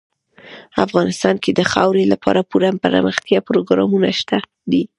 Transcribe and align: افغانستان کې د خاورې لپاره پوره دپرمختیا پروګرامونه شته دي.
افغانستان 0.85 1.35
کې 1.43 1.51
د 1.53 1.61
خاورې 1.71 2.03
لپاره 2.13 2.47
پوره 2.51 2.69
دپرمختیا 2.73 3.39
پروګرامونه 3.49 4.09
شته 4.19 4.37
دي. 4.71 4.83